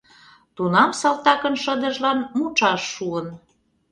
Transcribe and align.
Тунам 0.55 0.91
салтакын 0.99 1.55
шыдыжлан 1.63 2.19
мучаш 2.35 2.81
шуын. 2.93 3.27